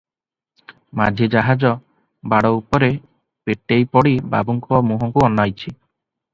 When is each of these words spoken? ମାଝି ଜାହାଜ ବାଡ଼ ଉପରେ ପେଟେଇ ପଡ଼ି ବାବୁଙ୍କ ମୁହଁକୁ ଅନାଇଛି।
ମାଝି 1.01 1.27
ଜାହାଜ 1.35 1.73
ବାଡ଼ 2.33 2.51
ଉପରେ 2.63 2.91
ପେଟେଇ 3.51 3.89
ପଡ଼ି 3.95 4.17
ବାବୁଙ୍କ 4.35 4.85
ମୁହଁକୁ 4.91 5.31
ଅନାଇଛି। 5.33 5.73